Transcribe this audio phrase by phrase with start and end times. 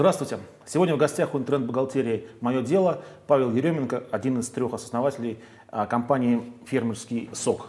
[0.00, 0.38] Здравствуйте.
[0.64, 5.38] Сегодня в гостях у интернет-бухгалтерии «Мое дело» Павел Еременко, один из трех основателей
[5.68, 7.66] а, компании «Фермерский сок».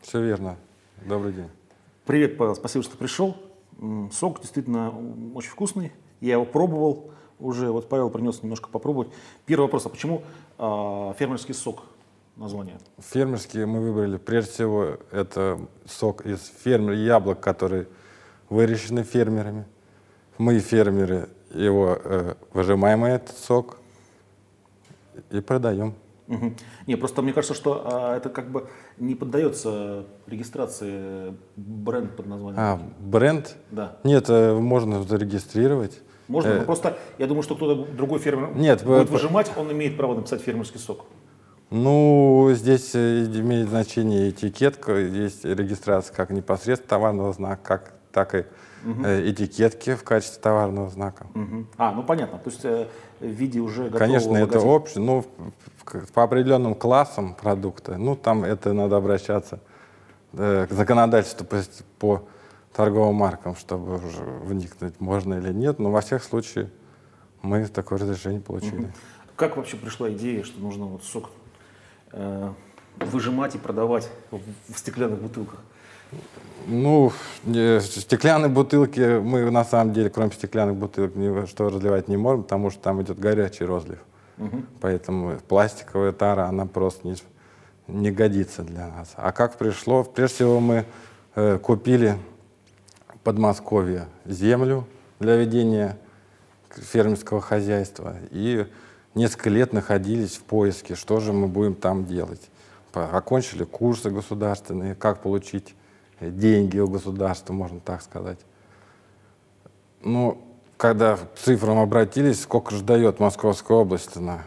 [0.00, 0.56] Все верно.
[1.04, 1.50] Добрый день.
[2.06, 3.36] Привет, Павел, спасибо, что пришел.
[4.10, 4.94] Сок действительно
[5.34, 5.92] очень вкусный.
[6.22, 7.70] Я его пробовал уже.
[7.70, 9.10] Вот Павел принес немножко попробовать.
[9.44, 10.22] Первый вопрос, а почему
[10.56, 11.82] а, «Фермерский сок»
[12.36, 12.78] название?
[12.98, 17.88] Фермерские мы выбрали, прежде всего, это сок из фермер яблок, которые
[18.48, 19.66] выращены фермерами.
[20.38, 23.78] Мы, фермеры, его э, выжимаем этот сок
[25.30, 25.94] и продаем.
[26.28, 26.56] Мгм.
[26.86, 32.60] Не, просто мне кажется, что а, это как бы не поддается регистрации бренд под названием.
[32.60, 33.56] А, бренд?
[33.70, 33.96] Да.
[34.04, 36.00] Нет, э, можно зарегистрировать.
[36.28, 39.96] Можно, Э, но просто я думаю, что кто-то другой фермер Нет, будет выжимать, он имеет
[39.96, 41.06] право написать фермерский сок.
[41.70, 48.44] Ну, здесь э, имеет значение этикетка, есть регистрация как непосредственно товарного знака, как, так и
[48.84, 51.26] э, этикетки в качестве товарного знака.
[51.76, 52.38] А, ну понятно.
[52.38, 52.86] То есть э,
[53.20, 58.44] в виде уже готового Конечно, это общее, но в- по определенным классам продукта, ну, там
[58.44, 59.60] это надо обращаться
[60.34, 61.62] э, к законодательству по,
[61.98, 62.22] по
[62.74, 65.78] торговым маркам, чтобы уже вникнуть, можно или нет.
[65.78, 66.68] Но во всех случаях
[67.42, 68.92] мы такое разрешение получили.
[69.36, 71.30] Как вообще пришла идея, что нужно вот сок
[72.12, 72.52] э,
[73.00, 74.40] выжимать и продавать в,
[74.72, 75.60] в стеклянных бутылках?
[76.66, 77.12] Ну,
[77.46, 82.16] э, стеклянные бутылки, мы на самом деле, кроме стеклянных бутылок, ни во что разливать не
[82.16, 83.98] можем, потому что там идет горячий розлив.
[84.80, 87.16] Поэтому пластиковая тара, она просто не,
[87.88, 89.12] не годится для нас.
[89.16, 90.04] А как пришло?
[90.04, 90.84] Прежде всего мы
[91.34, 92.16] э, купили
[93.08, 94.86] в Подмосковье землю
[95.18, 95.98] для ведения
[96.70, 98.66] фермерского хозяйства и
[99.14, 102.50] несколько лет находились в поиске, что же мы будем там делать.
[102.92, 105.74] Окончили курсы государственные, как получить
[106.20, 108.38] деньги у государства, можно так сказать.
[110.02, 110.40] Ну,
[110.76, 114.44] когда к цифрам обратились, сколько же дает Московская область на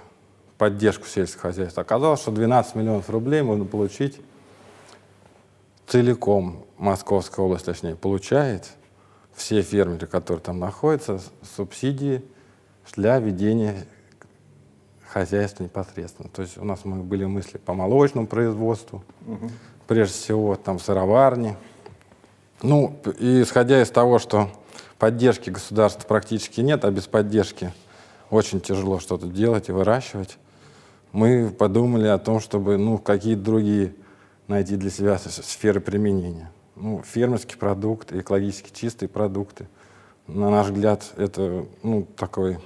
[0.58, 4.22] поддержку сельского хозяйства, оказалось, что 12 миллионов рублей можно получить
[5.88, 8.70] целиком Московская область, точнее, получает
[9.34, 11.20] все фермеры, которые там находятся,
[11.56, 12.24] субсидии
[12.96, 13.86] для ведения
[15.08, 16.30] хозяйства непосредственно.
[16.30, 19.04] То есть у нас были мысли по молочному производству,
[19.88, 21.58] прежде всего там сыроварни.
[22.62, 24.50] Ну, и исходя из того, что
[25.00, 27.74] поддержки государства практически нет, а без поддержки
[28.30, 30.38] очень тяжело что-то делать и выращивать,
[31.12, 33.94] мы подумали о том, чтобы ну, какие-то другие
[34.48, 36.52] найти для себя сферы применения.
[36.76, 39.68] Ну, фермерский продукт, экологически чистые продукты.
[40.28, 42.60] На наш взгляд, это ну, такой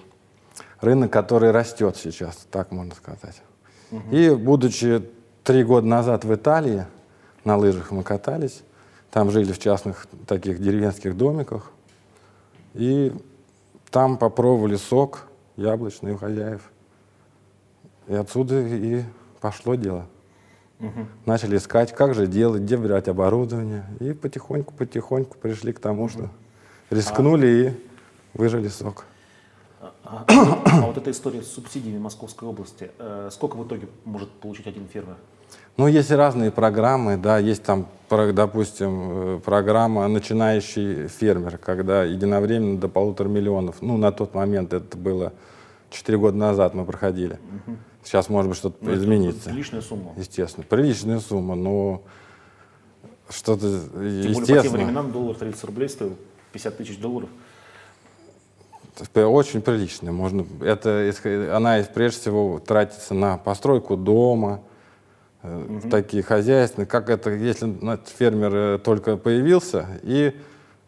[0.81, 3.41] рынок, который растет сейчас, так можно сказать.
[4.11, 5.03] И будучи
[5.43, 6.85] три года назад в Италии,
[7.43, 8.61] на лыжах мы катались,
[9.11, 11.71] там жили в частных таких деревенских домиках,
[12.73, 13.13] и
[13.89, 16.69] там попробовали сок яблочный у хозяев.
[18.07, 19.03] И отсюда и
[19.39, 20.05] пошло дело.
[21.25, 23.85] Начали искать, как же делать, где брать оборудование.
[23.99, 26.29] И потихоньку-потихоньку пришли к тому, что
[26.89, 29.05] рискнули и выжили сок.
[30.03, 34.67] А, а вот эта история с субсидиями Московской области, э, сколько в итоге может получить
[34.67, 35.15] один фермер?
[35.77, 42.87] Ну, есть разные программы, да, есть там, допустим, э, программа «Начинающий фермер», когда единовременно до
[42.87, 45.33] полутора миллионов, ну, на тот момент это было
[45.89, 47.39] 4 года назад мы проходили.
[48.03, 49.49] Сейчас, может быть, что-то Ну, изменится.
[49.49, 50.13] Лишняя сумма.
[50.15, 52.03] Естественно, приличная сумма, но
[53.29, 56.15] что-то, Тем более по тем временам доллар 30 рублей стоил,
[56.53, 57.29] 50 тысяч долларов.
[59.15, 60.13] очень приличная.
[60.13, 61.11] Можно, это,
[61.51, 64.61] она прежде всего тратится на постройку дома,
[65.45, 70.35] э, такие хозяйственные, как это, если ну, фермер э, только появился и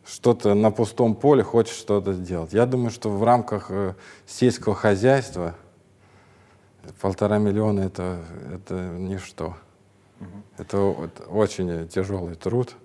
[0.06, 2.53] что-то на пустом поле хочет что-то сделать.
[2.53, 3.94] Я думаю, что в рамках э,
[4.25, 5.56] сельского хозяйства
[7.01, 8.19] полтора миллиона это,
[8.53, 9.55] это ничто.
[10.58, 12.76] Это вот очень тяжелый труд,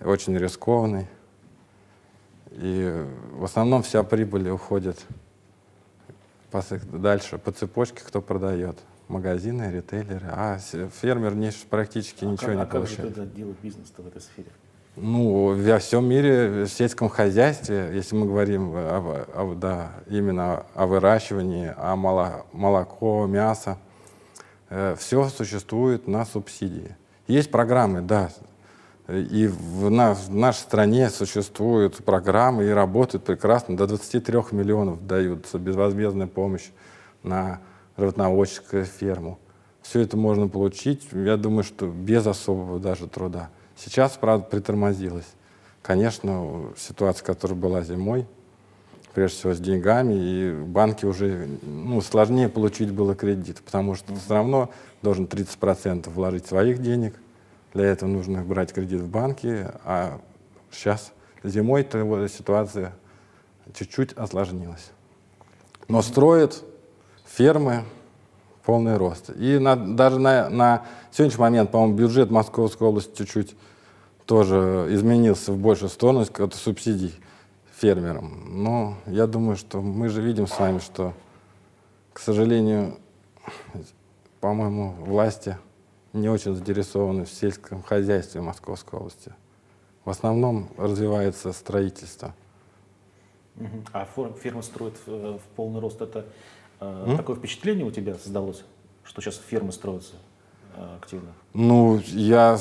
[0.00, 1.06] очень рискованный.
[2.50, 4.98] И в основном вся прибыль уходит
[6.92, 8.78] дальше по цепочке, кто продает.
[9.08, 10.26] Магазины, ритейлеры.
[10.30, 10.58] А
[11.00, 13.14] фермер не, практически А ничего как, не а как же получает.
[13.14, 14.48] тогда делать бизнес-то в этой сфере?
[14.96, 20.86] Ну, во всем мире, в сельском хозяйстве, если мы говорим о, о- да, именно о
[20.86, 23.78] выращивании, о моло- молоко, мясо,
[24.96, 26.96] все существует на субсидии.
[27.28, 28.30] Есть программы, да,
[29.08, 33.76] и в, на- в нашей стране существуют программы и работают прекрасно.
[33.76, 36.70] До 23 миллионов даются безвозмездная помощь
[37.22, 37.60] на
[37.96, 39.38] животноводческую ферму.
[39.82, 43.50] Все это можно получить, я думаю, что без особого даже труда.
[43.76, 45.28] Сейчас, правда, притормозилось.
[45.82, 48.26] Конечно, ситуация, которая была зимой,
[49.14, 54.20] прежде всего с деньгами, и банки уже ну, сложнее получить было кредит, потому что mm-hmm.
[54.24, 54.70] все равно
[55.02, 57.14] должен 30% вложить своих денег,
[57.72, 60.20] для этого нужно брать кредит в банке, а
[60.72, 61.12] сейчас
[61.44, 61.86] зимой
[62.28, 62.92] ситуация
[63.74, 64.90] чуть-чуть осложнилась.
[65.88, 66.64] Но строят
[67.36, 67.84] фермы
[68.64, 69.30] полный рост.
[69.30, 73.54] И на, даже на, на сегодняшний момент, по-моему, бюджет Московской области чуть-чуть
[74.24, 77.14] тоже изменился в большую сторону, это субсидий
[77.76, 78.62] фермерам.
[78.62, 81.12] Но я думаю, что мы же видим с вами, что,
[82.12, 82.98] к сожалению,
[84.40, 85.58] по-моему, власти
[86.12, 89.32] не очень заинтересованы в сельском хозяйстве Московской области.
[90.04, 92.34] В основном развивается строительство.
[93.92, 94.06] А
[94.42, 96.00] ферма строит в полный рост.
[96.00, 96.26] Это
[96.80, 98.64] э, такое впечатление у тебя создалось,
[99.04, 100.14] что сейчас фермы строятся
[100.74, 101.32] э, активно?
[101.54, 102.58] Ну, я,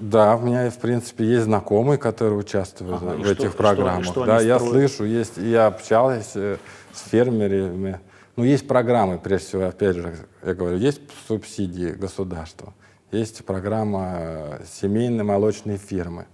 [0.00, 4.04] да, у меня, в принципе, есть знакомые, которые участвуют ага, в этих что, программах.
[4.04, 4.92] Что, что да, я строят?
[4.92, 6.56] слышу, есть, я общался э,
[6.92, 8.00] с фермерами.
[8.36, 10.14] Ну, есть программы, прежде всего, опять же,
[10.44, 12.72] я говорю, есть субсидии государства,
[13.10, 16.26] есть программа э, семейной молочной фирмы.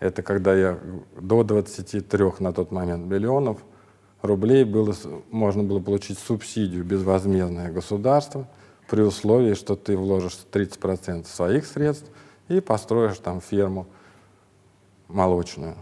[0.00, 0.78] Это когда я
[1.20, 3.58] до 23 на тот момент миллионов
[4.22, 4.94] рублей было,
[5.30, 8.48] можно было получить субсидию безвозмездное государство
[8.88, 12.10] при условии, что ты вложишь 30% своих средств
[12.48, 13.86] и построишь там ферму
[15.08, 15.76] молочную.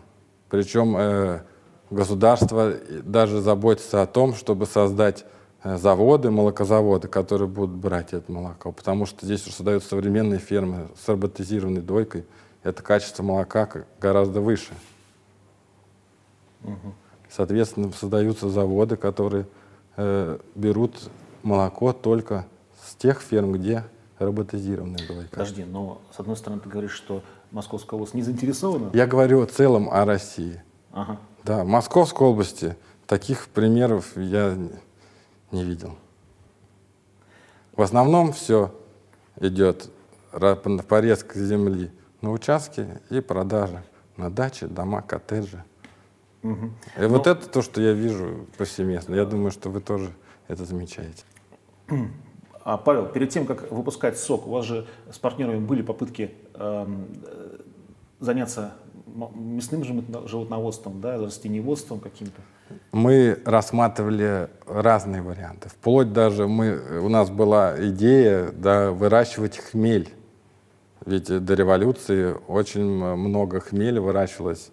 [0.48, 1.40] Причем э,
[1.90, 5.24] государство даже заботится о том, чтобы создать
[5.62, 8.72] э, заводы, молокозаводы, которые будут брать это молоко.
[8.72, 12.24] Потому что здесь уже создают современные фермы с роботизированной дойкой–
[12.62, 13.68] это качество молока
[14.00, 14.72] гораздо выше.
[16.62, 16.94] Угу.
[17.30, 19.46] Соответственно, создаются заводы, которые
[19.96, 21.10] э, берут
[21.42, 22.46] молоко только
[22.84, 23.84] с тех ферм, где
[24.18, 25.30] роботизированная дойка.
[25.30, 28.90] Подожди, но с одной стороны ты говоришь, что Московская область не заинтересована?
[28.92, 30.62] Я говорю в целом о России.
[30.92, 31.18] Ага.
[31.44, 34.56] Да, в Московской области таких примеров я
[35.52, 35.96] не видел.
[37.74, 38.74] В основном все
[39.40, 39.88] идет
[40.88, 41.90] порезка земли
[42.20, 43.82] на участке и продажа
[44.16, 45.64] на даче, дома, коттеджи.
[46.42, 46.70] Угу.
[46.98, 47.08] И Но...
[47.08, 49.14] вот это то, что я вижу повсеместно.
[49.14, 50.10] Я думаю, что вы тоже
[50.48, 51.24] это замечаете.
[52.62, 57.06] А, Павел, перед тем, как выпускать сок, у вас же с партнерами были попытки эм,
[57.24, 57.58] э,
[58.20, 58.74] заняться
[59.34, 62.40] мясным животноводством, да, растениеводством каким-то?
[62.92, 65.68] Мы рассматривали разные варианты.
[65.68, 70.14] Вплоть даже мы, у нас была идея да, выращивать хмель
[71.06, 74.70] ведь до революции очень много хмеля выращивалось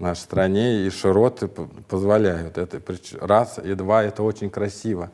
[0.00, 2.80] нашей стране, и широты позволяют это.
[3.20, 5.10] Раз, и два, это очень красиво.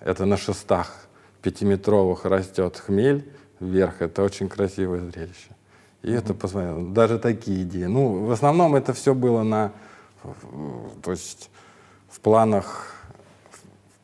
[0.00, 1.06] Это на шестах
[1.42, 3.30] пятиметровых растет хмель
[3.60, 5.50] вверх, это очень красивое зрелище.
[6.02, 6.82] И это позволяло.
[6.92, 7.84] Даже такие идеи.
[7.84, 9.72] Ну, в основном это все было на,
[11.02, 11.50] то есть
[12.08, 12.94] в планах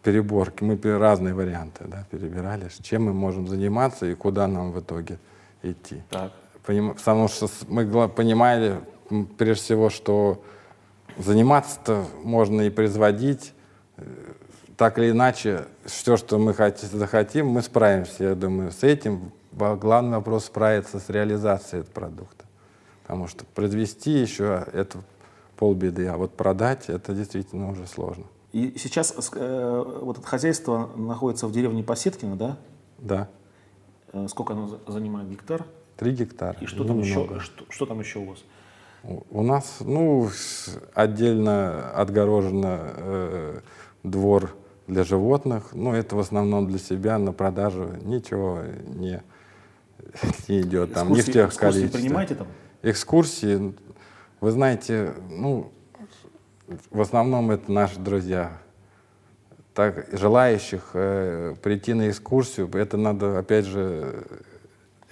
[0.03, 0.65] переборки.
[0.65, 5.19] Мы разные варианты да, перебирали, чем мы можем заниматься и куда нам в итоге
[5.63, 6.03] идти.
[6.11, 6.33] Так.
[6.65, 8.81] Поним, потому что мы понимали,
[9.39, 10.43] прежде всего, что
[11.19, 13.53] заниматься-то можно и производить,
[14.77, 19.33] так или иначе, все, что мы хотим, захотим, мы справимся, я думаю, с этим.
[19.53, 22.45] Главный вопрос справиться с реализацией этого продукта.
[23.03, 24.99] Потому что произвести еще это
[25.57, 28.25] полбеды, а вот продать это действительно уже сложно.
[28.53, 32.59] И сейчас э, вот это хозяйство находится в деревне Посеткино, да?
[32.99, 33.29] Да.
[34.13, 35.65] Э, сколько оно занимает гектар?
[35.97, 36.57] Три гектара.
[36.61, 38.45] И что там, еще, что, что там еще у вас?
[39.03, 40.31] У нас, ну,
[40.95, 43.61] отдельно отгорожено э,
[44.05, 44.55] двор
[44.87, 45.71] для животных.
[45.73, 49.23] Ну, это в основном для себя, на продажу ничего не,
[50.49, 50.95] не идет.
[50.95, 52.47] Там, экскурсии, не в тех экскурсии принимаете там?
[52.83, 53.75] Экскурсии,
[54.41, 55.73] вы знаете, ну,
[56.91, 58.59] в основном это наши друзья
[59.75, 64.25] так, желающих э, прийти на экскурсию, это надо, опять же,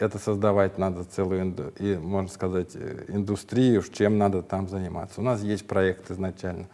[0.00, 5.20] это создавать надо целую, и, можно сказать, э, индустрию, чем надо там заниматься.
[5.20, 6.66] У нас есть проект изначально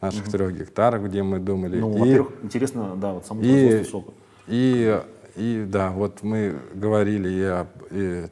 [0.00, 0.30] наших mm-hmm.
[0.30, 1.78] трех гектаров, где мы думали.
[1.78, 4.12] Ну, и, во-первых, интересно, да, вот само и, сока.
[4.46, 5.02] И,
[5.36, 8.26] и, да, вот мы говорили и о и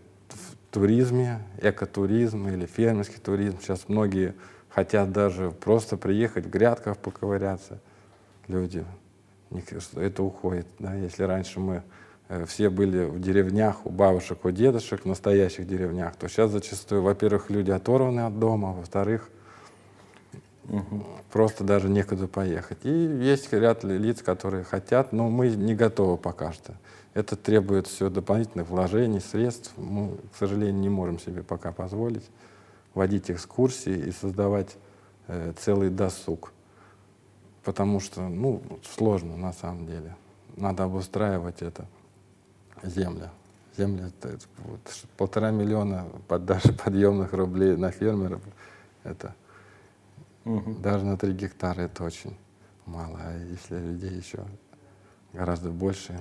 [0.71, 3.59] туризме, экотуризм или фермерский туризм.
[3.61, 4.35] Сейчас многие
[4.71, 7.81] хотят даже просто приехать в грядках поковыряться
[8.49, 8.85] люди
[9.97, 10.67] это уходит.
[10.79, 10.95] Да?
[10.95, 11.83] Если раньше мы
[12.47, 17.51] все были в деревнях, у бабушек, у дедушек, в настоящих деревнях, то сейчас зачастую, во-первых,
[17.51, 19.29] люди оторваны от дома, во-вторых,
[20.69, 21.05] угу.
[21.31, 22.79] просто даже некуда поехать.
[22.85, 26.75] И есть ряд лиц, которые хотят, но мы не готовы пока что.
[27.15, 29.73] Это требует все дополнительных вложений, средств.
[29.77, 32.25] Мы, к сожалению, не можем себе пока позволить
[32.95, 34.77] водить экскурсии и создавать
[35.29, 36.53] э, целый досуг.
[37.65, 38.63] потому что, ну,
[38.97, 40.17] сложно на самом деле.
[40.57, 41.87] Надо обустраивать это
[42.83, 43.31] земля.
[43.77, 44.11] Земля
[44.59, 44.81] вот,
[45.17, 48.41] полтора миллиона под, даже подъемных рублей на фермеров.
[49.05, 49.35] Это
[50.45, 50.75] угу.
[50.75, 52.37] даже на три гектара это очень
[52.87, 53.19] мало.
[53.21, 54.45] А если людей еще
[55.33, 56.19] гораздо больше.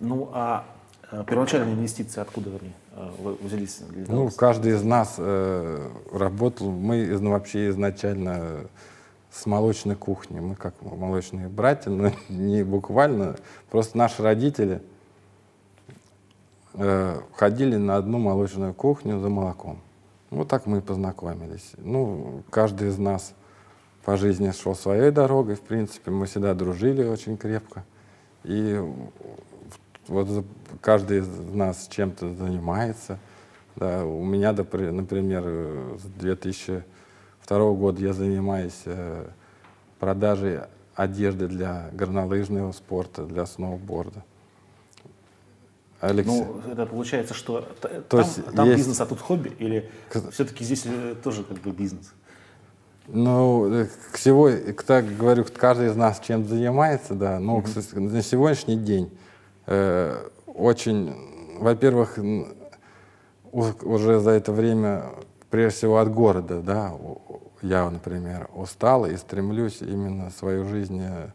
[0.00, 0.64] Ну, а
[1.10, 3.78] э, первоначальные инвестиции откуда они э, взялись?
[3.90, 8.66] Для ну, каждый из нас э, работал, мы вообще изначально
[9.30, 10.40] с молочной кухни.
[10.40, 13.36] Мы как молочные братья, но не буквально.
[13.70, 14.82] Просто наши родители
[16.74, 19.80] э, ходили на одну молочную кухню за молоком.
[20.30, 21.72] Вот так мы и познакомились.
[21.78, 23.34] Ну, каждый из нас
[24.04, 25.54] по жизни шел своей дорогой.
[25.54, 27.84] В принципе, мы всегда дружили очень крепко.
[28.44, 28.80] И
[30.08, 30.44] вот
[30.80, 33.18] каждый из нас чем-то занимается.
[33.76, 35.44] Да, у меня, например,
[35.98, 36.06] с
[37.46, 39.28] 2002 года я занимаюсь э,
[39.98, 40.60] продажей
[40.94, 44.24] одежды для горнолыжного спорта, для сноуборда.
[46.00, 46.44] Алексей.
[46.44, 48.78] Ну, это получается, что То там, есть там есть...
[48.78, 49.52] бизнес, а тут хобби?
[49.58, 49.88] Или
[50.30, 52.12] все-таки здесь э, тоже как бы бизнес?
[53.08, 54.50] Ну, э, к всего,
[54.86, 58.00] так говорю, каждый из нас чем занимается, да, но mm-hmm.
[58.00, 59.10] на сегодняшний день
[59.66, 61.14] э, очень,
[61.58, 62.18] во-первых,
[63.52, 65.04] уже за это время,
[65.50, 66.94] прежде всего от города, да,
[67.62, 71.30] я, например, устал и стремлюсь именно свою жизнь э,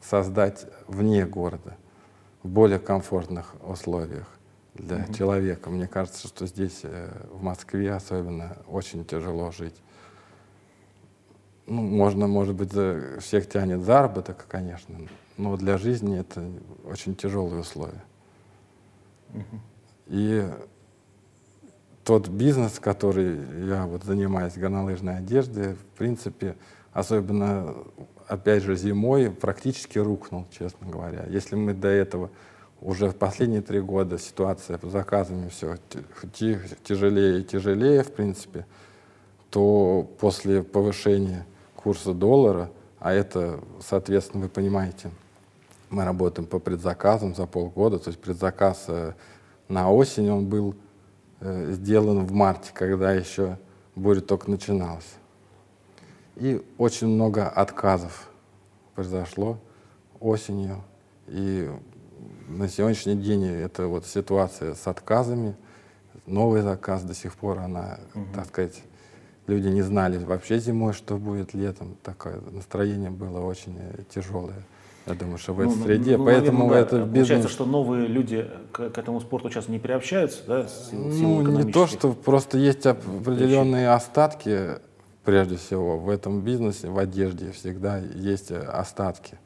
[0.00, 1.76] создать вне города,
[2.42, 4.26] в более комфортных условиях
[4.74, 5.14] для mm-hmm.
[5.14, 5.70] человека.
[5.70, 9.76] Мне кажется, что здесь, э, в Москве особенно, очень тяжело жить.
[11.66, 12.72] Ну, можно, может быть,
[13.22, 14.98] всех тянет заработок, конечно,
[15.36, 16.44] но для жизни это
[16.84, 18.02] очень тяжелые условия.
[19.32, 19.58] Mm-hmm.
[20.08, 20.50] И
[22.04, 26.56] тот бизнес, который я вот занимаюсь горнолыжной одеждой, в принципе,
[26.92, 27.74] особенно,
[28.26, 31.24] опять же, зимой, практически рухнул, честно говоря.
[31.28, 32.30] Если мы до этого
[32.80, 35.76] уже в последние три года ситуация по заказам все
[36.82, 38.66] тяжелее и тяжелее, в принципе,
[39.50, 45.10] то после повышения курса доллара, а это, соответственно, вы понимаете,
[45.90, 49.12] мы работаем по предзаказам за полгода, то есть предзаказ э,
[49.68, 50.74] на осень он был
[51.42, 53.58] сделан в марте, когда еще
[53.94, 55.14] буря только начиналась.
[56.36, 58.30] И очень много отказов
[58.94, 59.58] произошло
[60.20, 60.82] осенью.
[61.26, 61.70] И
[62.48, 65.56] на сегодняшний день это вот ситуация с отказами.
[66.26, 68.26] Новый заказ до сих пор, она, угу.
[68.34, 68.82] так сказать,
[69.46, 71.96] люди не знали вообще зимой, что будет летом.
[72.02, 74.62] Такое настроение было очень э, тяжелое.
[75.06, 77.28] Я думаю, что в этой ну, среде, ну, поэтому наверное, это бизнес...
[77.28, 80.68] Получается, что новые люди к, к этому спорту сейчас не приобщаются, да?
[80.68, 84.78] С, ну, не то, что просто есть определенные остатки,
[85.24, 89.38] прежде всего, в этом бизнесе, в одежде всегда есть остатки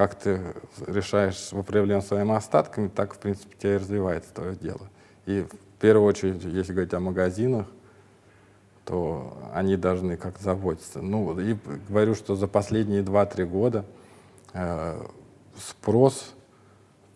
[0.00, 0.40] как ты
[0.86, 4.88] решаешь управление своими остатками, так, в принципе, у тебя и развивается твое дело.
[5.26, 7.66] И в первую очередь, если говорить о магазинах,
[8.86, 11.02] то они должны как заботиться.
[11.02, 11.54] Ну, и
[11.86, 13.84] говорю, что за последние 2-3 года
[15.56, 16.34] спрос,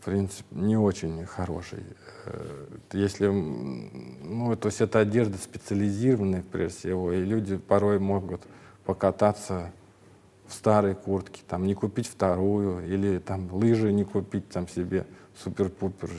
[0.01, 1.85] в принципе, не очень хороший.
[2.27, 8.43] Э, если, ну, то есть это одежда специализированная, прежде всего, и люди порой могут
[8.85, 9.73] покататься
[10.47, 15.07] в старой куртке, там не купить вторую, или там лыжи не купить там себе
[15.43, 16.11] супер-пупер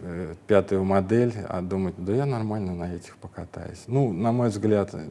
[0.00, 3.84] э, пятую модель, а думать, да я нормально на этих покатаюсь.
[3.86, 5.10] Ну, на мой взгляд, э,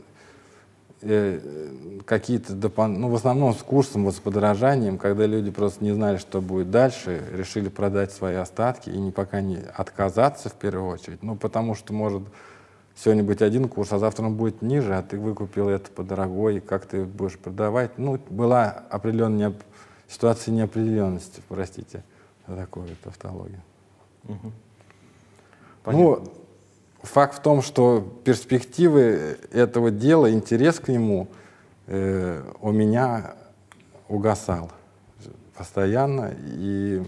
[2.05, 2.87] какие-то допол...
[2.87, 6.69] ну, в основном с курсом, вот с подорожанием, когда люди просто не знали, что будет
[6.71, 11.75] дальше, решили продать свои остатки и не пока не отказаться в первую очередь, ну, потому
[11.75, 12.23] что, может,
[12.95, 16.59] сегодня будет один курс, а завтра он будет ниже, а ты выкупил это по дорогой,
[16.59, 17.97] как ты будешь продавать.
[17.97, 19.53] Ну, была определенная
[20.07, 22.03] ситуация неопределенности, простите,
[22.47, 23.61] за такую тавтологию.
[24.27, 24.51] Угу.
[25.87, 26.23] Ну,
[27.03, 31.27] факт в том, что перспективы этого дела, интерес к нему
[31.87, 33.35] э, у меня
[34.07, 34.71] угасал
[35.55, 36.33] постоянно.
[36.41, 37.03] И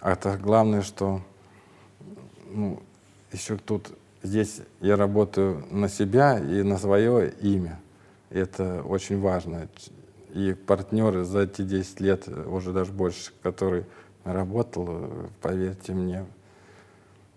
[0.00, 1.20] это главное, что
[2.50, 2.80] ну,
[3.32, 7.78] еще тут здесь я работаю на себя и на свое имя.
[8.30, 9.68] Это очень важно.
[10.32, 13.84] И партнеры за эти 10 лет, уже даже больше, который
[14.22, 15.08] работал,
[15.40, 16.24] поверьте мне,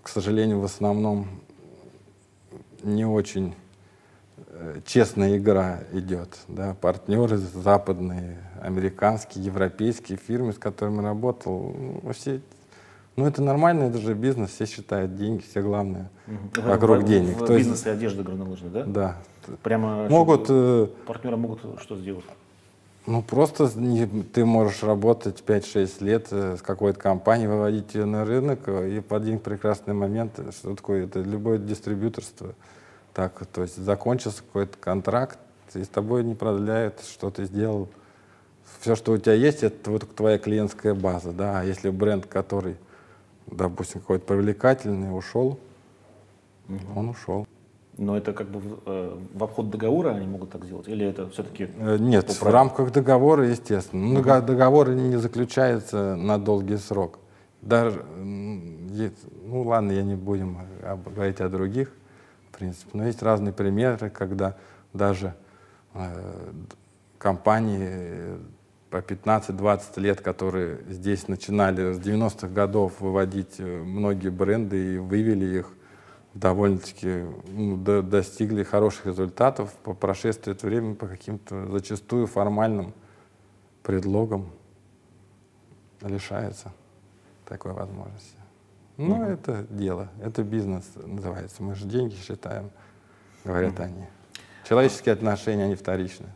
[0.03, 1.27] к сожалению, в основном
[2.83, 3.55] не очень
[4.37, 6.37] э, честная игра идет.
[6.47, 6.75] Да?
[6.79, 12.41] Партнеры западные, американские, европейские фирмы, с которыми работал, ну, все
[13.15, 16.49] Ну, это нормально, это же бизнес, все считают деньги, все главное Мгм.
[16.67, 17.37] вокруг В- денег.
[17.37, 18.83] В То есть- бизнесе одежды горнолыжной, да?
[18.85, 19.17] Да.
[19.61, 22.25] Прямо Могут, э, партнеры могут что сделать?
[23.05, 23.69] Ну, просто
[24.33, 28.99] ты можешь работать 5-6 лет э, с какой-то компанией, выводить ее на рынок, э, и
[29.01, 32.55] в один прекрасный момент, э, что такое, это любое дистрибьюторство.
[33.13, 35.37] Так, то есть закончился какой-то контракт,
[35.73, 37.89] и с тобой не продляют, что ты сделал.
[38.79, 41.59] Все, что у тебя есть, это вот твоя клиентская база, да.
[41.59, 42.77] А если бренд, который,
[43.47, 45.59] допустим, какой-то привлекательный, ушел,
[46.95, 47.47] он ушел.
[47.97, 50.87] Но это как бы в, э, в обход договора они могут так сделать?
[50.87, 51.69] Или это все-таки...
[51.77, 54.15] Э, Нет, в рамках договора, естественно.
[54.21, 57.19] Дого- договор не заключается на долгий срок.
[57.61, 58.03] Даже,
[59.45, 61.91] ну ладно, я не будем об- говорить о других,
[62.51, 64.55] в принципе, но есть разные примеры, когда
[64.91, 65.33] даже
[65.93, 66.51] э,
[67.17, 68.37] компании э,
[68.89, 75.59] по 15-20 лет, которые здесь начинали с 90-х годов выводить э, многие бренды и вывели
[75.59, 75.69] их
[76.33, 82.93] довольно-таки ну, до- достигли хороших результатов по прошествии этого времени по каким-то зачастую формальным
[83.83, 84.49] предлогам
[86.01, 86.71] лишается
[87.45, 88.37] такой возможности.
[88.97, 91.63] Ну, это дело, это бизнес называется.
[91.63, 92.69] Мы же деньги считаем,
[93.43, 94.05] говорят они.
[94.67, 96.27] Человеческие отношения, они вторичны.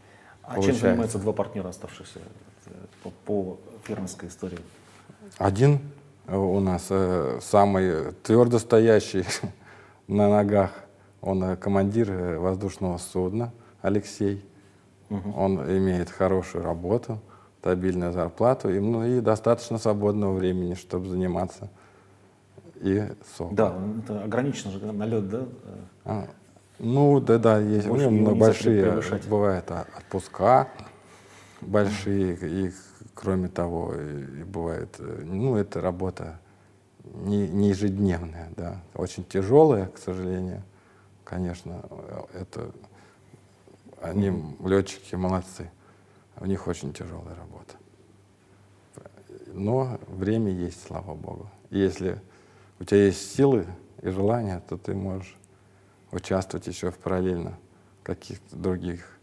[0.42, 0.82] А чем получается.
[0.82, 2.20] занимаются два партнера, оставшиеся
[2.66, 2.70] э,
[3.04, 4.60] по, по фермерской истории?
[5.38, 5.80] Один
[6.28, 9.26] у нас э, самый твердо стоящий
[10.08, 10.72] на ногах,
[11.22, 14.46] он э, командир э, воздушного судна Алексей.
[15.10, 17.22] Он имеет хорошую работу,
[17.62, 21.70] стабильную зарплату и, ну, и достаточно свободного времени, чтобы заниматься
[22.76, 23.04] и
[23.38, 23.56] соком.
[23.56, 25.46] Да, это ограничено же налет, да?
[26.04, 26.28] А,
[26.80, 27.88] ну, да, да, есть.
[27.88, 30.68] У Больше него его нельзя большие бывают отпуска
[31.62, 32.72] большие, и
[33.14, 36.40] кроме того, и, и бывает, э, ну, это работа
[37.14, 40.64] не, не ежедневная, да, очень тяжелая, к сожалению,
[41.24, 41.84] конечно,
[42.34, 42.72] это
[44.02, 44.32] они,
[44.64, 45.70] летчики, молодцы,
[46.40, 47.76] у них очень тяжелая работа.
[49.48, 51.50] Но время есть, слава богу.
[51.70, 52.22] И если
[52.80, 53.66] у тебя есть силы
[54.02, 55.36] и желание, то ты можешь
[56.12, 57.58] участвовать еще в параллельно
[58.04, 59.18] каких-то других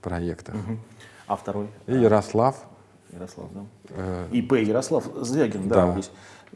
[0.00, 0.54] проектах.
[0.54, 0.80] Мгм.
[1.26, 1.68] А второй?
[1.86, 2.64] И Ярослав,
[3.10, 3.64] Ярослав, да?
[3.90, 5.92] э, ИП Ярослав Звягин, да, Да.
[5.92, 6.10] здесь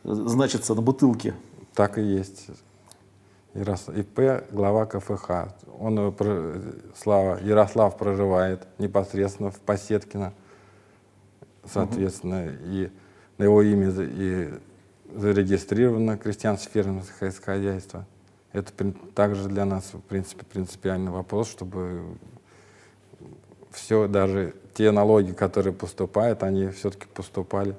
[0.05, 1.35] значится на бутылке.
[1.75, 2.47] так и есть.
[3.55, 5.31] Ярос- ИП, глава КФХ.
[5.79, 10.33] Он, э, Слава, Ярослав проживает непосредственно в Посеткино,
[11.65, 12.91] соответственно, и
[13.39, 14.55] на его имя и
[15.15, 18.07] зарегистрировано крестьянское фермерское хозяйство.
[18.53, 18.73] Это
[19.15, 22.01] также для нас, в принципе, принципиальный вопрос, чтобы
[23.71, 27.75] все, даже те налоги, которые поступают, они все-таки поступали.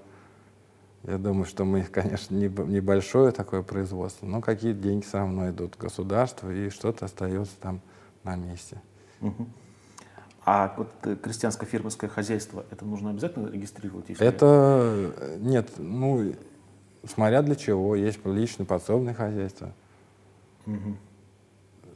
[1.03, 5.77] Я думаю, что мы, конечно, небольшое такое производство, но какие-то деньги все равно идут в
[5.79, 7.81] государство, и что-то остается там
[8.23, 8.81] на месте.
[10.45, 14.05] А вот э, крестьянское фермерское хозяйство, это нужно обязательно регистрировать?
[14.09, 16.33] если- Это, э, нет, ну,
[17.05, 19.73] смотря для чего, есть личное подсобное хозяйство.
[20.65, 20.97] Мгм.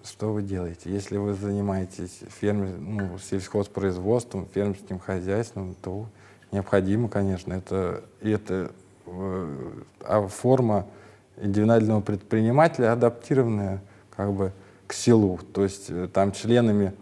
[0.04, 0.92] Что вы делаете?
[0.92, 6.08] Если вы занимаетесь фермер, ну, сельхозпроизводством, фермерским хозяйством, то
[6.52, 8.70] необходимо, конечно, это, и это э,
[9.12, 10.88] а форма
[11.42, 13.82] индивидуального предпринимателя, адаптированная
[14.16, 14.52] как бы
[14.88, 15.40] к селу.
[15.54, 16.94] То есть э, там членами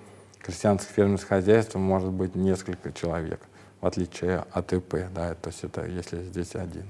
[0.41, 3.39] крестьянских фермерских хозяйств может быть несколько человек,
[3.81, 6.85] в отличие от ИП, да, то есть это если здесь один.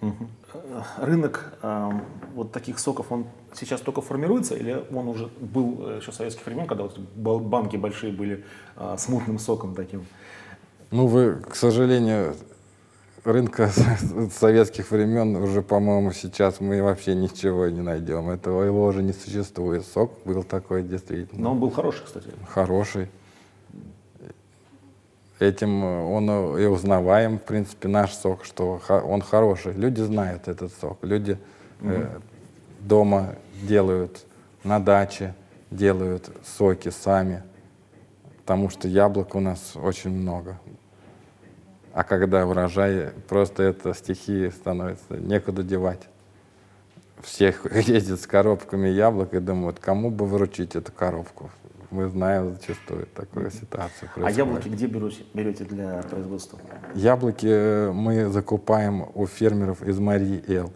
[0.00, 0.10] Э,
[0.98, 1.90] Рынок э,
[2.34, 6.66] вот таких соков, он сейчас только формируется или он уже был э, еще советских времен,
[6.66, 8.44] когда вот банки большие были
[8.76, 10.06] э, с мутным соком таким?
[10.90, 12.36] Ну, вы, к сожалению,
[13.24, 13.70] рынка
[14.32, 18.30] советских времен уже, по-моему, сейчас мы вообще ничего не найдем.
[18.30, 19.84] Этого его уже не существует.
[19.86, 22.28] Сок был такой действительно Но он был хороший, кстати.
[22.48, 23.08] хороший.
[25.40, 29.72] Этим э, он э, и узнаваем, в принципе, наш сок, что он хороший.
[29.72, 30.98] Люди знают этот сок.
[31.02, 31.38] Люди
[31.80, 32.18] э,
[32.80, 34.24] дома делают,
[34.62, 35.34] на даче
[35.70, 37.42] делают соки сами,
[38.38, 40.58] потому что яблок у нас очень много.
[41.94, 46.08] А когда урожай, просто это стихии становится, некуда девать.
[47.22, 51.50] Всех ездят с коробками яблок и думают, кому бы выручить эту коробку.
[51.92, 54.10] Мы знаем зачастую такую ситуацию.
[54.10, 54.36] А происходит.
[54.36, 56.58] яблоки где берете, берете для производства?
[56.96, 60.72] Яблоки э, мы закупаем у фермеров из Марии Эл.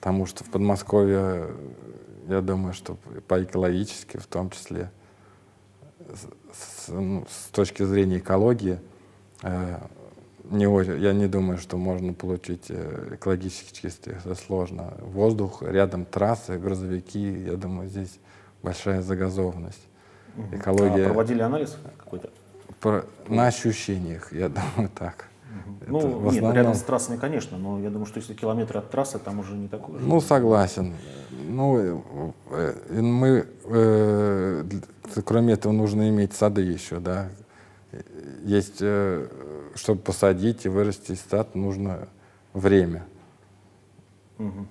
[0.00, 1.54] Потому что в Подмосковье, э,
[2.30, 2.96] я думаю, что
[3.28, 4.90] по-экологически в том числе,
[6.00, 8.80] с, с- ну, с точки зрения экологии,
[9.44, 9.78] э,
[10.50, 14.14] не, я не думаю, что можно получить э, экологически чистый.
[14.14, 14.94] Это сложно.
[15.00, 17.44] Воздух, рядом трассы, грузовики.
[17.46, 18.18] Я думаю, здесь
[18.62, 19.82] большая загазованность.
[20.36, 22.30] А Экология проводили анализ какой-то?
[22.80, 25.26] про- на ощущениях, я думаю, так.
[25.80, 28.90] Это Ну, нет, основном- рядом с трассами, конечно, но я думаю, что если километр от
[28.90, 30.00] трассы, там уже не такое.
[30.00, 30.06] же.
[30.06, 30.92] Ну, согласен.
[31.48, 32.02] Ну,
[32.50, 34.64] э, э, мы, э,
[35.24, 37.28] кроме этого, нужно иметь сады еще, да.
[38.42, 39.28] Есть, э,
[39.74, 42.08] чтобы посадить и вырастить сад, нужно
[42.52, 43.04] время.
[44.38, 44.68] Мгм.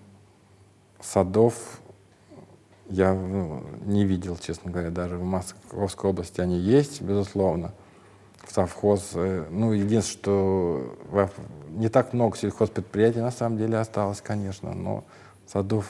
[1.02, 1.82] Садов
[2.90, 7.74] я ну, не видел, честно говоря, даже в Московской области они есть, безусловно.
[8.48, 11.32] Совхоз, э, ну, единственное, что во-
[11.70, 15.06] не так много сельхозпредприятий на самом деле осталось, конечно, но
[15.48, 15.90] садов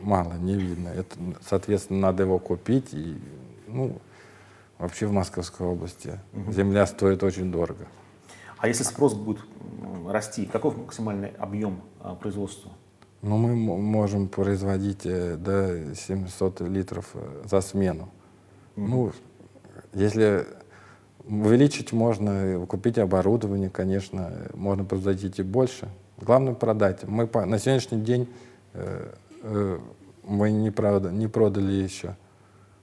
[0.00, 0.88] мало, не видно.
[0.88, 2.94] Это, соответственно, надо его купить.
[2.94, 3.20] И,
[3.66, 3.98] ну,
[4.78, 7.86] вообще в Московской области земля стоит очень дорого.
[8.62, 9.40] А если спрос будет
[10.06, 12.70] расти, каков максимальный объем а, производства?
[13.20, 18.08] Но мы можем производить э, до 700 литров э, за смену.
[18.76, 19.10] Ну,
[19.92, 20.46] если
[21.24, 25.88] увеличить можно, э, купить оборудование, конечно, можно производить и больше.
[26.18, 27.02] Главное продать.
[27.02, 28.28] Мы по- на сегодняшний день
[28.74, 29.78] э, э,
[30.22, 32.14] мы не, правда, не продали еще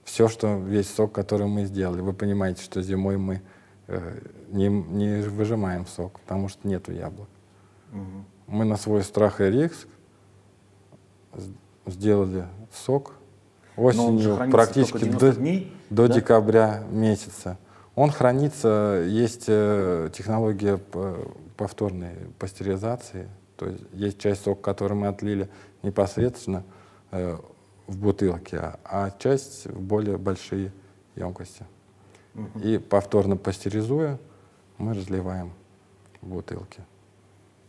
[0.04, 2.02] все, что весь сок, который мы сделали.
[2.02, 3.40] Вы понимаете, что зимой мы
[3.86, 7.28] э, не, не выжимаем сок, потому что нету яблок.
[7.92, 8.24] Мгм.
[8.46, 9.86] Мы на свой страх и риск
[11.86, 13.14] сделали сок
[13.76, 16.14] осенью, практически только 90 до, дней, до да?
[16.14, 17.58] декабря месяца.
[17.94, 20.80] Он хранится, есть э, технология
[21.56, 25.48] повторной пастеризации, то есть есть часть сока, которую мы отлили
[25.82, 26.64] непосредственно
[27.10, 27.36] э,
[27.86, 30.72] в бутылке, а, а часть в более большие
[31.16, 31.64] емкости.
[32.62, 34.18] И повторно пастеризуя,
[34.80, 35.52] мы разливаем
[36.22, 36.80] в бутылки.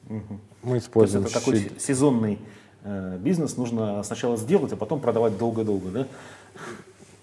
[0.08, 0.40] Мгм.
[0.64, 2.40] Мы То есть используем это такой щи- сезонный
[2.84, 6.08] э, бизнес, нужно сначала сделать, а потом продавать долго-долго, да?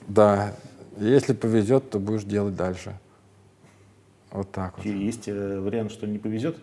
[0.07, 0.55] Да,
[0.99, 2.99] если повезет, то будешь делать дальше.
[4.31, 4.87] Вот так вот.
[4.87, 6.57] Есть э, вариант, что не повезет?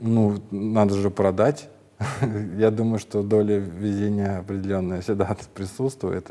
[0.00, 1.68] Ну, надо же продать.
[2.56, 6.30] Я думаю, что доля везения определенная всегда присутствует.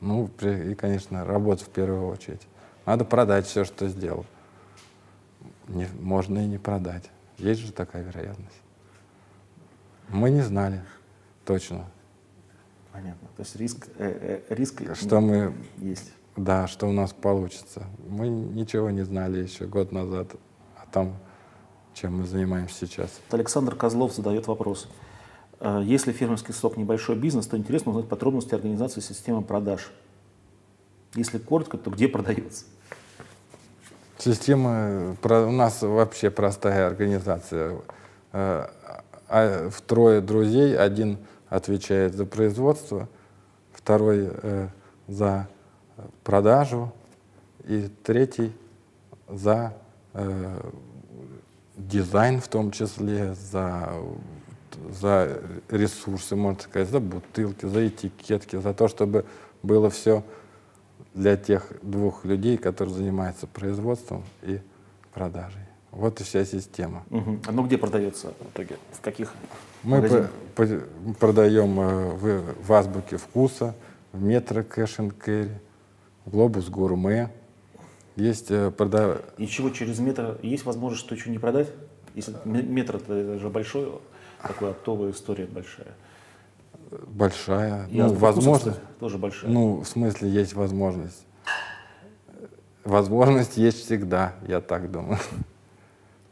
[0.00, 2.40] Ну, при- и, конечно, работа в первую очередь.
[2.86, 4.24] Надо продать все, что сделал.
[5.70, 7.10] Не- можно и не продать.
[7.38, 8.60] Есть же такая вероятность.
[10.08, 10.82] Мы не знали
[11.44, 11.86] точно,
[12.92, 13.28] Понятно.
[13.36, 16.12] То есть риск, э, э, риск что мы есть.
[16.36, 17.86] Да, что у нас получится.
[18.08, 20.34] Мы ничего не знали еще год назад
[20.76, 21.16] о том,
[21.94, 23.20] чем мы занимаемся сейчас.
[23.30, 24.88] Александр Козлов задает вопрос.
[25.60, 29.92] Э, Если фермерский сок небольшой бизнес, то интересно узнать подробности организации системы продаж.
[31.14, 32.64] Если коротко, то где продается?
[34.22, 37.78] Система, у нас вообще простая организация.
[38.32, 38.66] Э,
[39.28, 41.16] а трое друзей, один
[41.48, 43.08] отвечает за производство,
[43.72, 44.68] второй э,
[45.08, 45.48] за
[46.22, 46.92] продажу
[47.64, 48.52] и третий
[49.26, 49.72] за
[50.12, 50.60] э,
[51.78, 53.90] дизайн в том числе, за,
[55.00, 59.24] за ресурсы, можно сказать, за бутылки, за этикетки, за то, чтобы
[59.62, 60.22] было все
[61.14, 64.60] для тех двух людей, которые занимаются производством и
[65.12, 65.62] продажей.
[65.90, 67.04] Вот и вся система.
[67.10, 68.76] А ну где продается в итоге?
[68.92, 69.32] В каких
[69.82, 73.74] Мы по- по- продаем э, в, в азбуке вкуса,
[74.12, 75.50] в метро кэш carry,
[76.26, 77.30] глобус гурме.
[78.14, 81.68] Есть э, прода- И чего через метр есть возможность что еще не продать?
[82.14, 83.90] Если м- метр это же большой,
[84.42, 85.88] такая оптовая история большая.
[87.06, 89.50] Большая, И ну, кстати, тоже большая.
[89.50, 91.26] Ну, в смысле, есть возможность.
[92.84, 95.18] Возможность есть всегда, я так думаю.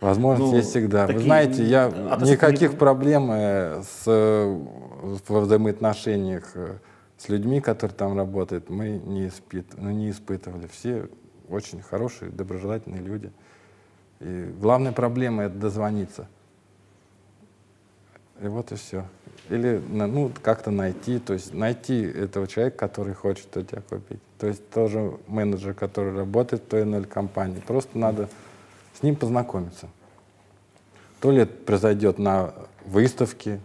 [0.00, 1.02] Возможность Ну, есть всегда.
[1.06, 4.06] Вы такие, знаете, я относительно никаких не- проблем э, с,
[5.28, 6.76] во взаимоотношениях э,
[7.16, 10.68] с людьми, которые там работают, мы не, испыт, ну, не испытывали.
[10.72, 11.08] Все
[11.48, 13.32] очень хорошие, доброжелательные люди.
[14.20, 16.28] И главная проблема— это дозвониться.
[18.40, 19.04] И вот и все.
[19.50, 24.20] Или ну, как-то найти, то есть найти этого человека, который хочет у тебя купить.
[24.38, 27.62] То есть тоже менеджер, который работает в той или иной компании.
[27.66, 28.28] Просто надо
[28.98, 29.88] с ним познакомиться.
[31.20, 33.60] То ли это произойдет на выставке,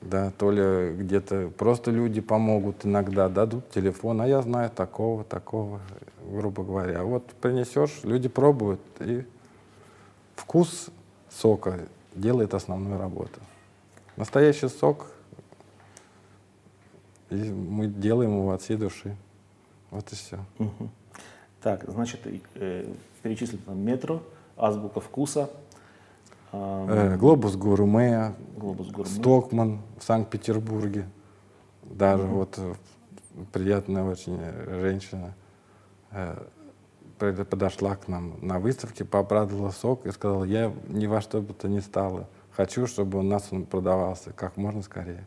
[0.00, 5.80] да, то ли где-то просто люди помогут иногда, дадут телефон, а я знаю такого, такого,
[6.22, 7.00] грубо говоря.
[7.00, 9.24] А вот принесешь, люди пробуют, и
[10.36, 10.90] вкус
[11.30, 11.80] сока
[12.14, 13.40] делает основную работу.
[14.16, 15.06] Настоящий сок,
[17.30, 19.16] и мы делаем его от всей души.
[19.90, 20.38] Вот и все.
[21.60, 22.20] Так, значит,
[22.54, 24.22] э, перечислили там метро,
[24.56, 25.50] азбука вкуса,
[26.56, 29.10] Э, Глобус Гурме, Глобус Гурме.
[29.10, 31.08] Стокман в Санкт-Петербурге.
[31.82, 32.74] Даже вот э,
[33.52, 35.34] приятная очень женщина
[36.12, 36.36] э,
[37.18, 41.54] пред- подошла к нам на выставке, пообрадовала сок и сказала, я ни во что бы
[41.54, 42.28] то ни стало.
[42.56, 45.26] Хочу, чтобы у нас он продавался как можно скорее.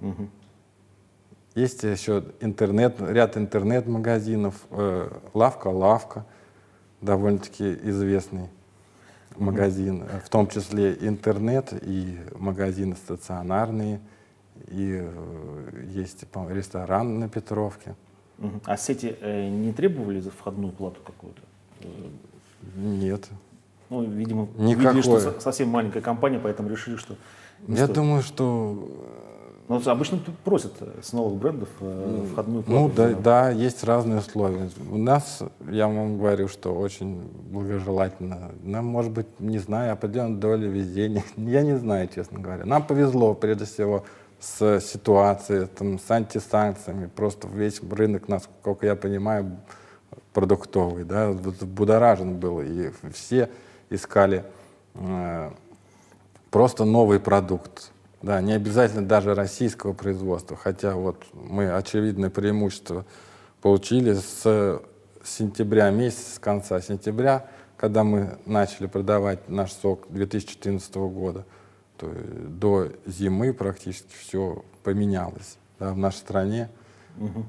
[0.00, 0.30] Мгм.
[1.54, 6.26] Есть еще интернет, ряд интернет-магазинов, э, лавка-лавка,
[7.00, 8.48] довольно-таки известный
[9.36, 14.00] магазин, э, в том числе интернет и магазины стационарные,
[14.68, 17.94] и э, есть ресторан на Петровке.
[18.38, 18.60] Мгм.
[18.64, 21.40] А сети э, не требовали за входную плату какую-то?
[22.76, 23.28] Нет.
[23.90, 24.94] Ну, видимо, Никакой.
[24.94, 27.14] видели, что со- совсем маленькая компания, поэтому решили, что
[27.68, 27.92] Я стоит.
[27.92, 28.88] думаю, что
[29.68, 32.80] Ну, обычно просят э, с новых брендов э, входную плату.
[32.80, 34.68] Ну да, да, есть разные условия.
[34.90, 38.50] У нас, я вам говорю, что очень благожелательно.
[38.62, 41.24] Нам, может быть, не знаю, определенная доля везения.
[41.36, 42.64] Я не знаю, честно говоря.
[42.66, 44.04] Нам повезло, прежде всего,
[44.38, 47.06] с ситуацией, там, с антисанкциями.
[47.14, 49.56] Просто весь рынок, насколько я понимаю,
[50.34, 52.60] продуктовый, да, будоражен был.
[52.60, 53.48] И все
[53.94, 54.44] искали
[54.94, 55.50] э,
[56.50, 57.90] просто новый продукт.
[58.22, 63.04] Да, не обязательно даже российского производства, хотя вот мы очевидное преимущество
[63.60, 64.80] получили с
[65.22, 71.44] сентября месяца, с конца сентября, когда мы начали продавать наш сок 2014 года,
[71.98, 76.70] то есть до зимы практически все поменялось да, в нашей стране.
[77.16, 77.46] Мгм.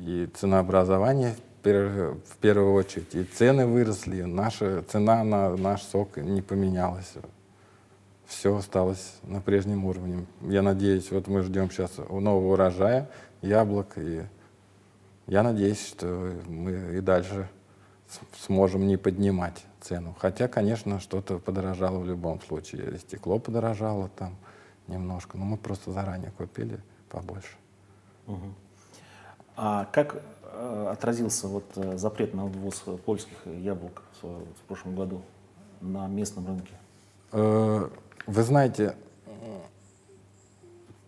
[0.00, 6.16] И ценообразование в пер- в первую очередь, и цены выросли, наша цена на наш сок
[6.16, 7.14] не поменялась.
[8.26, 10.26] Все осталось на прежнем уровне.
[10.42, 13.08] Я надеюсь, вот мы ждем сейчас нового урожая
[13.40, 14.22] яблок, и
[15.26, 17.48] я надеюсь, что мы и дальше
[18.40, 20.14] сможем не поднимать цену.
[20.18, 22.94] Хотя, конечно, что-то подорожало в любом случае.
[22.94, 24.36] И Стекло подорожало там
[24.86, 27.56] немножко, но мы просто заранее купили побольше.
[28.26, 28.54] Мгм.
[29.56, 35.22] А как отразился вот э, запрет на ввоз э, польских яблок в, в прошлом году
[35.80, 36.72] на местном рынке?
[37.32, 37.88] Э,
[38.26, 38.94] Вы знаете,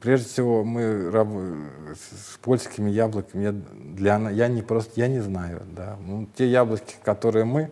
[0.01, 5.63] прежде всего мы раб- с польскими яблоками, я, для, я не просто, я не знаю,
[5.77, 5.97] да.
[6.07, 7.71] Ну, те яблоки, которые мы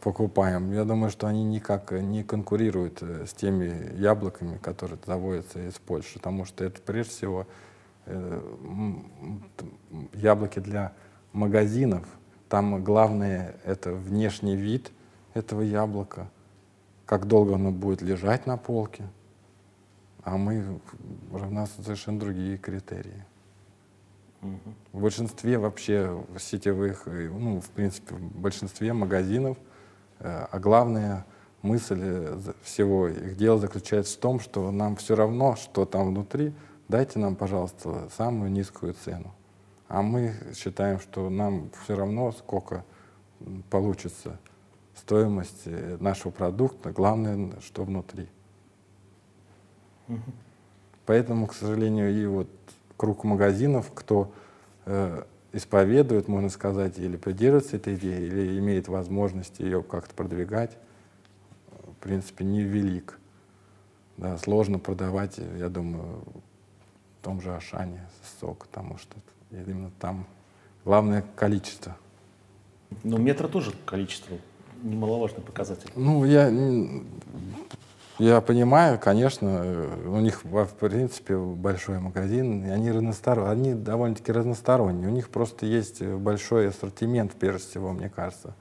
[0.00, 5.74] покупаем, я думаю, что они никак не конкурируют э, с теми яблоками, которые заводятся из
[5.74, 7.46] Польши, потому что это прежде всего
[8.06, 8.40] э,
[10.14, 10.92] яблоки для
[11.36, 12.06] магазинов.
[12.48, 14.90] Там главное это внешний вид
[15.34, 16.28] этого яблока,
[17.04, 19.04] как долго оно будет лежать на полке.
[20.22, 20.80] А мы,
[21.30, 23.24] у нас совершенно другие критерии.
[24.40, 24.74] Мгм.
[24.92, 29.56] В большинстве вообще сетевых, э, ну, в принципе, в большинстве магазинов,
[30.18, 31.24] э, а главная
[31.62, 36.52] мысль э, всего их дела заключается в том, что нам все равно, что там внутри,
[36.88, 39.32] дайте нам, пожалуйста, самую низкую цену.
[39.88, 42.84] А мы считаем, что нам все равно, сколько
[43.70, 44.38] получится
[44.94, 45.66] стоимость
[46.00, 48.28] нашего продукта, главное, что внутри.
[51.04, 52.48] Поэтому, к сожалению, и вот
[52.96, 54.32] круг магазинов, кто
[54.86, 55.22] э,
[55.52, 60.76] исповедует, можно сказать, или придерживается этой идеи, или имеет возможность ее как-то продвигать,
[61.84, 63.18] в принципе, невелик.
[64.16, 66.22] Да, сложно продавать, я думаю,
[67.20, 68.08] в том же Ашане
[68.40, 69.16] сок, потому что
[69.50, 70.26] именно там
[70.84, 71.96] главное количество.
[73.02, 74.36] Но метро тоже количество
[74.82, 75.90] немаловажный показатель.
[75.96, 76.52] Ну, я,
[78.18, 83.40] я понимаю, конечно, у них, в принципе, большой магазин, и они, разностор...
[83.40, 85.08] они довольно-таки разносторонние.
[85.08, 88.54] У них просто есть большой ассортимент, прежде всего, мне кажется.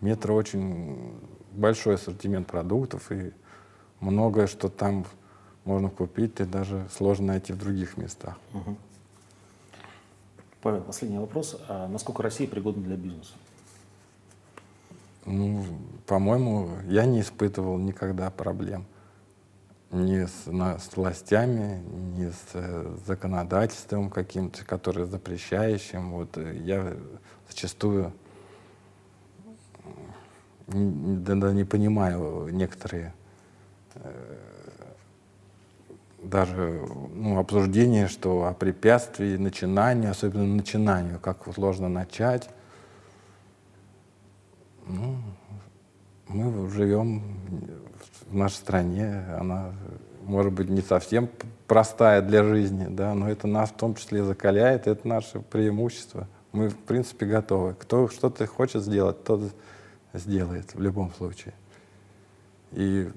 [0.00, 1.12] Метро очень
[1.52, 3.32] большой ассортимент продуктов, и
[4.00, 5.04] многое, что там
[5.64, 8.38] можно купить, и даже сложно найти в других местах.
[8.52, 8.76] Мгм.
[10.62, 11.56] Павел, последний вопрос.
[11.68, 13.32] А насколько Россия пригодна для бизнеса?
[15.26, 15.64] Ну,
[16.06, 18.86] по-моему, я не испытывал никогда проблем
[19.90, 21.82] ни с, на- с властями,
[22.16, 26.12] ни с э, законодательством каким-то, которое запрещающим.
[26.12, 26.94] Вот э, я
[27.48, 28.12] зачастую
[30.68, 33.12] м, н- да, да, не понимаю некоторые
[33.94, 34.38] э,
[36.22, 36.82] даже
[37.14, 42.50] ну, обсуждения, что о препятствии начинанию, особенно начинанию, как сложно начать.
[44.86, 45.16] Ну,
[46.28, 47.22] мы живем
[48.28, 49.72] в нашей стране, она,
[50.22, 51.28] может быть, не совсем
[51.66, 56.28] простая для жизни, да, но это нас в том числе закаляет, это наше преимущество.
[56.52, 57.74] Мы, в принципе, готовы.
[57.74, 59.52] Кто что-то хочет сделать, тот
[60.12, 61.54] сделает в любом случае.
[62.72, 63.08] И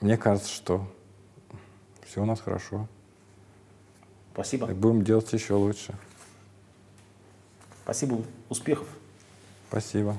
[0.00, 0.86] мне кажется, что
[2.06, 2.86] все у нас хорошо.
[4.32, 4.70] Спасибо.
[4.70, 5.94] И будем делать еще лучше.
[7.84, 8.22] Спасибо.
[8.48, 8.88] Успехов.
[9.68, 10.16] Спасибо.